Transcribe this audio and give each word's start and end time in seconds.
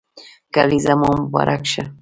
کلېزه 0.55 0.93
مو 0.99 1.09
مبارک 1.21 1.61
شه 1.71 1.83